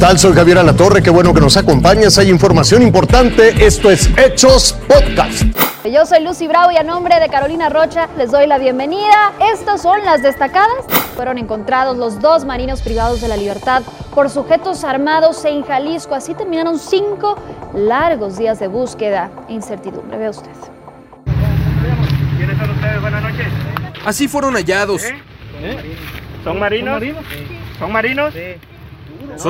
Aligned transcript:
tal? 0.00 0.18
Soy 0.18 0.32
Javier 0.32 0.56
Alatorre, 0.58 1.02
qué 1.02 1.10
bueno 1.10 1.34
que 1.34 1.40
nos 1.40 1.58
acompañas. 1.58 2.16
Hay 2.16 2.30
información 2.30 2.80
importante. 2.82 3.66
Esto 3.66 3.90
es 3.90 4.10
Hechos 4.16 4.74
Podcast. 4.88 5.42
Yo 5.84 6.06
soy 6.06 6.24
Lucy 6.24 6.46
Bravo 6.46 6.70
y 6.70 6.76
a 6.78 6.82
nombre 6.82 7.20
de 7.20 7.28
Carolina 7.28 7.68
Rocha 7.68 8.08
les 8.16 8.30
doy 8.30 8.46
la 8.46 8.56
bienvenida. 8.56 9.32
Estas 9.52 9.82
son 9.82 10.02
las 10.02 10.22
destacadas. 10.22 10.86
Fueron 11.14 11.36
encontrados 11.36 11.98
los 11.98 12.18
dos 12.20 12.46
marinos 12.46 12.80
privados 12.80 13.20
de 13.20 13.28
la 13.28 13.36
libertad 13.36 13.82
por 14.14 14.30
sujetos 14.30 14.84
armados 14.84 15.44
en 15.44 15.62
Jalisco. 15.64 16.14
Así 16.14 16.32
terminaron 16.32 16.78
cinco 16.78 17.36
largos 17.74 18.38
días 18.38 18.58
de 18.58 18.68
búsqueda 18.68 19.30
e 19.48 19.52
incertidumbre. 19.52 20.16
Ve 20.16 20.30
usted. 20.30 20.50
¿Quiénes 22.38 22.56
son 22.58 22.70
ustedes? 22.70 23.00
Buenas 23.02 23.22
noches. 23.22 23.46
Así 24.06 24.28
fueron 24.28 24.54
hallados. 24.54 25.02
¿Son 26.42 26.58
marinos? 26.58 27.02
¿Son 27.78 27.92
marinos? 27.92 28.32
Son 28.32 28.79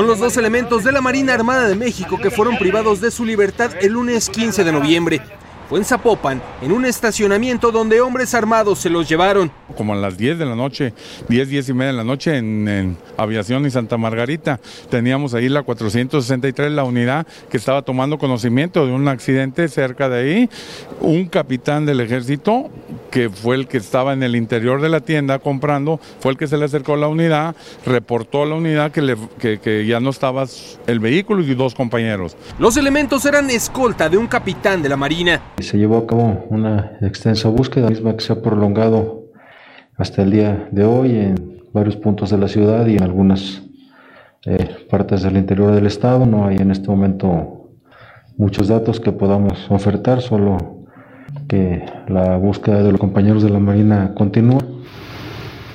los 0.06 0.18
dos 0.18 0.36
elementos 0.36 0.84
de 0.84 0.92
la 0.92 1.00
Marina 1.00 1.34
Armada 1.34 1.68
de 1.68 1.74
México 1.74 2.18
que 2.18 2.30
fueron 2.30 2.58
privados 2.58 3.00
de 3.00 3.10
su 3.10 3.24
libertad 3.24 3.70
el 3.80 3.92
lunes 3.92 4.28
15 4.28 4.64
de 4.64 4.72
noviembre. 4.72 5.20
Fue 5.68 5.78
en 5.78 5.84
Zapopan, 5.84 6.42
en 6.62 6.72
un 6.72 6.84
estacionamiento 6.84 7.70
donde 7.70 8.00
hombres 8.00 8.34
armados 8.34 8.80
se 8.80 8.90
los 8.90 9.08
llevaron. 9.08 9.52
Como 9.76 9.92
a 9.92 9.96
las 9.96 10.18
10 10.18 10.36
de 10.36 10.44
la 10.44 10.56
noche, 10.56 10.92
10, 11.28 11.48
10 11.48 11.68
y 11.68 11.72
media 11.74 11.92
de 11.92 11.96
la 11.96 12.02
noche 12.02 12.36
en, 12.36 12.66
en 12.66 12.96
Aviación 13.16 13.64
y 13.64 13.70
Santa 13.70 13.96
Margarita. 13.96 14.58
Teníamos 14.90 15.32
ahí 15.32 15.48
la 15.48 15.62
463, 15.62 16.72
la 16.72 16.82
unidad 16.82 17.24
que 17.48 17.56
estaba 17.56 17.82
tomando 17.82 18.18
conocimiento 18.18 18.84
de 18.84 18.92
un 18.92 19.06
accidente 19.06 19.68
cerca 19.68 20.08
de 20.08 20.20
ahí. 20.20 20.50
Un 21.00 21.26
capitán 21.26 21.86
del 21.86 22.00
ejército, 22.00 22.68
que 23.10 23.28
fue 23.28 23.56
el 23.56 23.66
que 23.66 23.76
estaba 23.78 24.12
en 24.12 24.22
el 24.22 24.36
interior 24.36 24.80
de 24.80 24.88
la 24.88 25.00
tienda 25.00 25.38
comprando, 25.38 25.98
fue 26.20 26.32
el 26.32 26.38
que 26.38 26.46
se 26.46 26.56
le 26.56 26.64
acercó 26.64 26.94
a 26.94 26.96
la 26.96 27.08
unidad, 27.08 27.54
reportó 27.84 28.42
a 28.42 28.46
la 28.46 28.54
unidad 28.54 28.92
que, 28.92 29.02
le- 29.02 29.16
que- 29.38 29.58
que 29.58 29.84
ya 29.86 30.00
no 30.00 30.10
estaba 30.10 30.44
el 30.86 31.00
vehículo 31.00 31.42
y 31.42 31.54
dos 31.54 31.74
compañeros. 31.74 32.36
Los 32.58 32.76
elementos 32.76 33.24
eran 33.26 33.50
escolta 33.50 34.08
de 34.08 34.16
un 34.16 34.26
capitán 34.26 34.82
de 34.82 34.88
la 34.88 34.96
Marina. 34.96 35.40
Se 35.58 35.76
llevó 35.78 35.98
a 35.98 36.06
cabo 36.06 36.46
una 36.50 36.92
extensa 37.00 37.48
búsqueda, 37.48 37.88
misma 37.90 38.14
que 38.16 38.20
se 38.24 38.32
ha 38.32 38.40
prolongado 38.40 39.24
hasta 39.96 40.22
el 40.22 40.30
día 40.30 40.68
de 40.70 40.84
hoy 40.84 41.10
en 41.16 41.60
varios 41.72 41.96
puntos 41.96 42.30
de 42.30 42.38
la 42.38 42.48
ciudad 42.48 42.86
y 42.86 42.96
en 42.96 43.02
algunas 43.02 43.62
eh, 44.46 44.86
partes 44.90 45.22
del 45.22 45.36
interior 45.36 45.72
del 45.72 45.86
estado. 45.86 46.24
No 46.26 46.46
hay 46.46 46.56
en 46.56 46.70
este 46.70 46.88
momento 46.88 47.68
muchos 48.36 48.68
datos 48.68 49.00
que 49.00 49.12
podamos 49.12 49.70
ofertar, 49.70 50.22
solo 50.22 50.79
que 51.50 51.84
la 52.06 52.36
búsqueda 52.36 52.80
de 52.84 52.92
los 52.92 53.00
compañeros 53.00 53.42
de 53.42 53.50
la 53.50 53.58
Marina 53.58 54.12
continúa. 54.14 54.62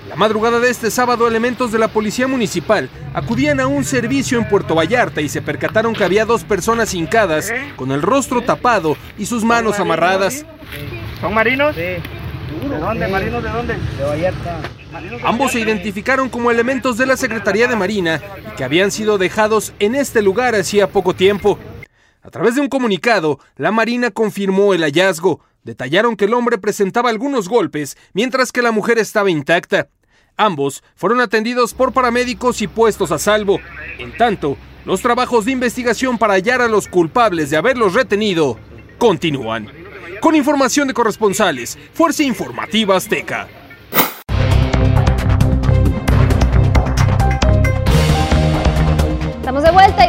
La 0.08 0.16
madrugada 0.16 0.62
de 0.62 0.70
este 0.70 0.90
sábado, 0.90 1.28
elementos 1.28 1.73
de 1.73 1.80
la 1.80 1.90
Policía 1.90 2.28
Municipal 2.28 2.90
acudían 3.14 3.59
a 3.59 3.67
un 3.67 3.84
servicio 3.84 4.38
en 4.38 4.48
Puerto 4.48 4.73
Vallarta 4.73 5.20
y 5.20 5.28
se 5.28 5.42
percataron 5.42 5.94
que 5.94 6.06
había 6.06 6.23
dos 6.23 6.45
personas 6.45 6.94
hincadas, 6.94 7.54
con 7.76 7.92
el 7.92 8.02
rostro 8.02 8.42
tapado 8.42 8.95
y 9.17 9.26
sus 9.26 9.44
manos 9.44 9.78
amarradas. 9.78 10.45
¿Son 11.20 11.34
marinos? 11.34 11.76
¿De 11.76 12.00
dónde? 12.80 13.08
¿Marinos 13.10 13.44
de 13.44 13.50
dónde? 13.50 13.73
De 13.73 14.04
Vallarta. 14.06 14.62
Ambos 15.26 15.52
se 15.52 15.60
identificaron 15.60 16.30
como 16.30 16.52
elementos 16.52 16.98
de 16.98 17.06
la 17.06 17.17
Secretaría 17.17 17.67
de 17.67 17.76
Marina 17.76 18.22
y 18.50 18.56
que 18.56 18.64
habían 18.64 18.92
sido 18.92 19.17
dejados 19.17 19.73
en 19.80 19.95
este 19.95 20.22
lugar 20.22 20.56
hacía 20.56 20.88
poco 20.88 21.14
tiempo. 21.14 21.60
A 22.23 22.30
través 22.32 22.56
de 22.56 22.62
un 22.62 22.70
comunicado, 22.70 23.39
la 23.58 23.73
Marina 23.73 24.10
confirmó 24.10 24.73
el 24.73 24.82
hallazgo. 24.82 25.42
Detallaron 25.66 26.16
que 26.16 26.25
el 26.25 26.33
hombre 26.35 26.59
presentaba 26.59 27.09
algunos 27.09 27.49
golpes, 27.49 27.97
mientras 28.13 28.52
que 28.52 28.61
la 28.61 28.71
mujer 28.71 28.99
estaba 28.99 29.31
intacta. 29.31 29.89
Ambos 30.38 30.83
fueron 30.95 31.21
atendidos 31.21 31.73
por 31.73 31.91
paramédicos 31.91 32.61
y 32.61 32.67
puestos 32.67 33.11
a 33.11 33.17
salvo. 33.17 33.59
En 33.97 34.16
tanto, 34.16 34.58
los 34.86 35.02
trabajos 35.02 35.45
de 35.45 35.52
investigación 35.52 36.19
para 36.19 36.36
hallar 36.36 36.61
a 36.61 36.67
los 36.67 36.88
culpables 36.88 37.49
de 37.49 37.58
haberlos 37.58 37.95
retenido 37.95 38.59
continúan. 38.99 39.71
Con 40.21 40.36
información 40.36 40.87
de 40.87 40.93
corresponsales, 40.93 41.80
Fuerza 41.93 42.21
Informativa 42.21 42.95
Azteca. 42.95 43.48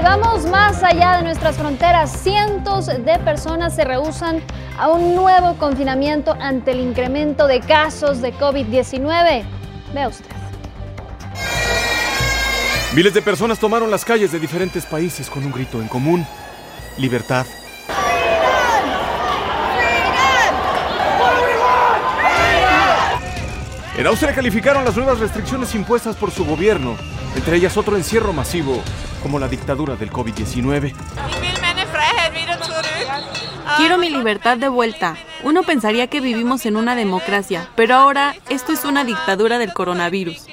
Vamos 0.07 0.47
más 0.47 0.85
allá 0.85 1.17
de 1.17 1.25
nuestras 1.25 1.57
fronteras. 1.57 2.13
Cientos 2.23 2.87
de 2.87 3.19
personas 3.25 3.75
se 3.75 3.83
rehusan 3.83 4.41
a 4.79 4.89
un 4.89 5.17
nuevo 5.17 5.55
confinamiento 5.59 6.37
ante 6.41 6.71
el 6.71 6.79
incremento 6.79 7.49
de 7.49 7.59
casos 7.59 8.23
de 8.23 8.33
COVID-19. 8.33 9.43
Vea 9.93 10.09
usted. 10.09 10.31
Miles 12.95 13.15
de 13.15 13.21
personas 13.21 13.59
tomaron 13.59 13.91
las 13.91 14.05
calles 14.05 14.31
de 14.31 14.39
diferentes 14.39 14.87
países 14.87 15.29
con 15.29 15.45
un 15.45 15.51
grito 15.51 15.83
en 15.83 15.89
común. 15.89 16.25
Libertad. 16.99 17.45
En 23.99 24.07
Austria 24.07 24.33
calificaron 24.33 24.85
las 24.85 24.97
nuevas 24.97 25.19
restricciones 25.19 25.75
impuestas 25.75 26.15
por 26.15 26.31
su 26.31 26.45
gobierno, 26.45 26.97
entre 27.35 27.57
ellas 27.57 27.77
otro 27.77 27.97
encierro 27.97 28.33
masivo, 28.33 28.83
como 29.23 29.39
la 29.39 29.49
dictadura 29.49 29.97
del 29.97 30.11
COVID-19. 30.11 30.95
Quiero 33.77 33.99
mi 33.99 34.11
libertad 34.11 34.57
de 34.57 34.69
vuelta. 34.69 35.17
Uno 35.43 35.63
pensaría 35.63 36.07
que 36.07 36.21
vivimos 36.21 36.67
en 36.67 36.77
una 36.77 36.95
democracia, 36.95 37.69
pero 37.77 37.95
ahora 37.95 38.35
esto 38.49 38.73
es 38.73 38.85
una 38.85 39.05
dictadura 39.05 39.59
del 39.59 39.73
coronavirus. 39.73 40.47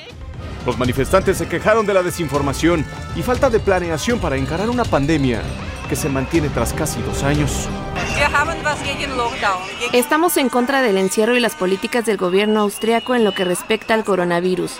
Los 0.65 0.77
manifestantes 0.77 1.37
se 1.37 1.47
quejaron 1.47 1.85
de 1.85 1.93
la 1.93 2.03
desinformación 2.03 2.85
y 3.15 3.21
falta 3.21 3.49
de 3.49 3.59
planeación 3.59 4.19
para 4.19 4.37
encarar 4.37 4.69
una 4.69 4.85
pandemia 4.85 5.41
que 5.89 5.95
se 5.95 6.09
mantiene 6.09 6.49
tras 6.49 6.73
casi 6.73 7.01
dos 7.01 7.23
años. 7.23 7.67
Estamos 9.91 10.37
en 10.37 10.49
contra 10.49 10.81
del 10.81 10.97
encierro 10.97 11.35
y 11.35 11.39
las 11.39 11.55
políticas 11.55 12.05
del 12.05 12.17
gobierno 12.17 12.61
austriaco 12.61 13.15
en 13.15 13.23
lo 13.23 13.33
que 13.33 13.43
respecta 13.43 13.93
al 13.93 14.03
coronavirus. 14.03 14.79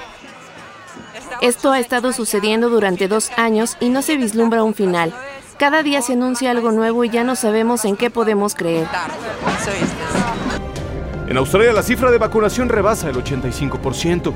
Esto 1.43 1.73
ha 1.73 1.79
estado 1.81 2.13
sucediendo 2.13 2.69
durante 2.69 3.09
dos 3.09 3.29
años 3.35 3.75
y 3.81 3.89
no 3.89 4.01
se 4.01 4.15
vislumbra 4.15 4.63
un 4.63 4.73
final. 4.73 5.13
Cada 5.59 5.83
día 5.83 6.01
se 6.01 6.13
anuncia 6.13 6.49
algo 6.49 6.71
nuevo 6.71 7.03
y 7.03 7.09
ya 7.09 7.25
no 7.25 7.35
sabemos 7.35 7.83
en 7.83 7.97
qué 7.97 8.09
podemos 8.09 8.55
creer. 8.55 8.87
En 11.27 11.35
Australia 11.35 11.73
la 11.73 11.83
cifra 11.83 12.11
de 12.11 12.17
vacunación 12.17 12.69
rebasa 12.69 13.09
el 13.09 13.17
85%, 13.17 14.33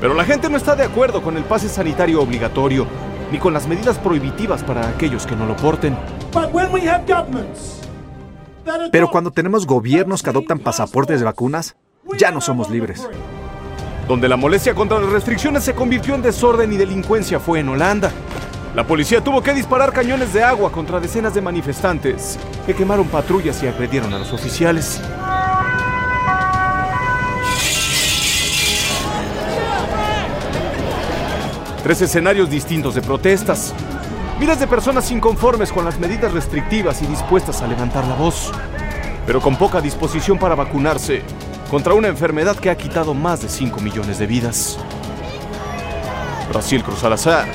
pero 0.00 0.12
la 0.12 0.24
gente 0.24 0.50
no 0.50 0.56
está 0.56 0.74
de 0.74 0.82
acuerdo 0.82 1.22
con 1.22 1.36
el 1.36 1.44
pase 1.44 1.68
sanitario 1.68 2.20
obligatorio 2.20 2.84
ni 3.30 3.38
con 3.38 3.52
las 3.52 3.68
medidas 3.68 3.98
prohibitivas 3.98 4.64
para 4.64 4.88
aquellos 4.88 5.28
que 5.28 5.36
no 5.36 5.46
lo 5.46 5.54
porten. 5.54 5.96
Pero 8.90 9.08
cuando 9.12 9.30
tenemos 9.30 9.68
gobiernos 9.68 10.20
que 10.24 10.30
adoptan 10.30 10.58
pasaportes 10.58 11.20
de 11.20 11.26
vacunas, 11.26 11.76
ya 12.18 12.32
no 12.32 12.40
somos 12.40 12.70
libres. 12.70 13.08
Donde 14.08 14.28
la 14.28 14.36
molestia 14.36 14.74
contra 14.74 14.98
las 14.98 15.10
restricciones 15.10 15.64
se 15.64 15.74
convirtió 15.74 16.14
en 16.14 16.22
desorden 16.22 16.72
y 16.72 16.76
delincuencia 16.76 17.38
fue 17.38 17.60
en 17.60 17.68
Holanda. 17.68 18.10
La 18.74 18.86
policía 18.86 19.20
tuvo 19.20 19.42
que 19.42 19.52
disparar 19.52 19.92
cañones 19.92 20.32
de 20.32 20.44
agua 20.44 20.70
contra 20.70 21.00
decenas 21.00 21.34
de 21.34 21.40
manifestantes 21.40 22.38
que 22.66 22.74
quemaron 22.74 23.08
patrullas 23.08 23.62
y 23.62 23.66
agredieron 23.66 24.14
a 24.14 24.18
los 24.18 24.32
oficiales. 24.32 25.00
Tres 31.82 32.02
escenarios 32.02 32.50
distintos 32.50 32.94
de 32.94 33.02
protestas. 33.02 33.74
Miles 34.38 34.60
de 34.60 34.66
personas 34.66 35.10
inconformes 35.10 35.72
con 35.72 35.84
las 35.84 35.98
medidas 35.98 36.32
restrictivas 36.32 37.02
y 37.02 37.06
dispuestas 37.06 37.62
a 37.62 37.66
levantar 37.66 38.06
la 38.06 38.14
voz, 38.14 38.52
pero 39.26 39.40
con 39.40 39.56
poca 39.56 39.80
disposición 39.80 40.38
para 40.38 40.54
vacunarse 40.54 41.22
contra 41.70 41.94
una 41.94 42.08
enfermedad 42.08 42.56
que 42.56 42.68
ha 42.68 42.76
quitado 42.76 43.14
más 43.14 43.42
de 43.42 43.48
5 43.48 43.80
millones 43.80 44.18
de 44.18 44.26
vidas. 44.26 44.76
Brasil 46.48 46.82
Cruz 46.82 46.98
Salazar, 46.98 47.46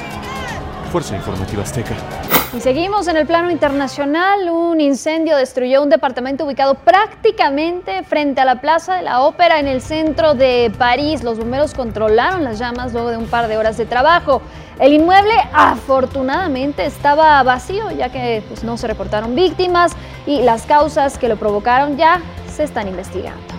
Fuerza 0.92 1.18
Informativa 1.18 1.64
Azteca. 1.64 1.96
Y 2.56 2.62
seguimos 2.62 3.10
en 3.10 3.18
el 3.18 3.28
plano 3.28 3.52
internacional. 3.52 4.50
Un 4.50 4.80
incendio 4.80 5.36
destruyó 5.36 5.84
un 5.84 5.90
departamento 5.90 6.46
ubicado 6.46 6.76
prácticamente 6.76 8.04
frente 8.04 8.40
a 8.40 8.46
la 8.46 8.62
Plaza 8.62 8.96
de 8.96 9.02
la 9.02 9.20
Ópera 9.20 9.60
en 9.60 9.68
el 9.68 9.82
centro 9.82 10.34
de 10.34 10.72
París. 10.78 11.22
Los 11.22 11.38
bomberos 11.38 11.74
controlaron 11.74 12.46
las 12.46 12.58
llamas 12.58 12.94
luego 12.94 13.10
de 13.10 13.18
un 13.18 13.26
par 13.26 13.50
de 13.50 13.58
horas 13.58 13.76
de 13.76 13.86
trabajo. 13.86 14.42
El 14.80 14.94
inmueble 14.94 15.34
afortunadamente 15.52 16.86
estaba 16.86 17.44
vacío 17.44 17.92
ya 17.92 18.08
que 18.08 18.42
pues, 18.48 18.64
no 18.64 18.78
se 18.78 18.88
reportaron 18.88 19.36
víctimas 19.36 19.92
y 20.26 20.42
las 20.44 20.66
causas 20.66 21.18
que 21.18 21.28
lo 21.28 21.36
provocaron 21.36 21.98
ya 21.98 22.22
se 22.48 22.64
están 22.64 22.88
investigando. 22.88 23.55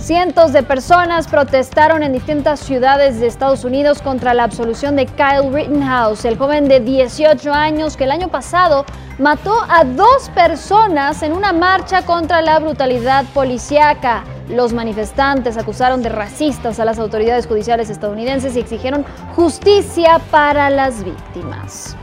Cientos 0.00 0.54
de 0.54 0.62
personas 0.62 1.28
protestaron 1.28 2.02
en 2.02 2.14
distintas 2.14 2.60
ciudades 2.60 3.20
de 3.20 3.26
Estados 3.26 3.64
Unidos 3.64 4.00
contra 4.00 4.32
la 4.32 4.44
absolución 4.44 4.96
de 4.96 5.04
Kyle 5.04 5.52
Rittenhouse, 5.52 6.24
el 6.24 6.38
joven 6.38 6.68
de 6.68 6.80
18 6.80 7.52
años 7.52 7.98
que 7.98 8.04
el 8.04 8.10
año 8.10 8.28
pasado 8.28 8.86
mató 9.18 9.54
a 9.68 9.84
dos 9.84 10.30
personas 10.34 11.22
en 11.22 11.34
una 11.34 11.52
marcha 11.52 12.02
contra 12.06 12.40
la 12.40 12.58
brutalidad 12.58 13.26
policíaca. 13.34 14.24
Los 14.48 14.72
manifestantes 14.72 15.58
acusaron 15.58 16.02
de 16.02 16.08
racistas 16.08 16.80
a 16.80 16.86
las 16.86 16.98
autoridades 16.98 17.46
judiciales 17.46 17.90
estadounidenses 17.90 18.56
y 18.56 18.60
exigieron 18.60 19.04
justicia 19.36 20.18
para 20.30 20.70
las 20.70 21.04
víctimas. 21.04 21.94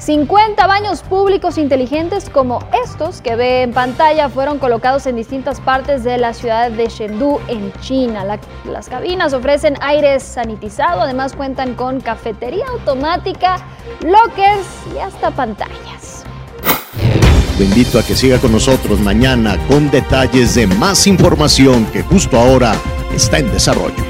50 0.00 0.66
baños 0.66 1.02
públicos 1.02 1.58
inteligentes 1.58 2.30
como 2.30 2.60
estos 2.84 3.20
que 3.20 3.36
ve 3.36 3.62
en 3.62 3.72
pantalla 3.72 4.30
fueron 4.30 4.58
colocados 4.58 5.06
en 5.06 5.14
distintas 5.14 5.60
partes 5.60 6.04
de 6.04 6.16
la 6.16 6.32
ciudad 6.32 6.70
de 6.70 6.86
Chengdu, 6.88 7.38
en 7.48 7.70
China. 7.80 8.24
las 8.64 8.88
cabinas 8.88 9.34
ofrecen 9.34 9.74
aire 9.82 10.18
sanitizado, 10.18 11.02
además 11.02 11.34
cuentan 11.36 11.74
con 11.74 12.00
cafetería 12.00 12.64
automática, 12.68 13.58
lockers 14.00 14.66
y 14.94 14.98
hasta 15.00 15.30
pantallas. 15.32 16.24
Lo 17.58 17.64
invito 17.66 17.98
a 17.98 18.02
que 18.02 18.16
siga 18.16 18.38
con 18.38 18.52
nosotros 18.52 19.00
mañana 19.00 19.58
con 19.68 19.90
detalles 19.90 20.54
de 20.54 20.66
más 20.66 21.06
información 21.06 21.84
que 21.92 22.02
justo 22.02 22.38
ahora 22.38 22.72
está 23.14 23.38
en 23.38 23.52
desarrollo. 23.52 24.09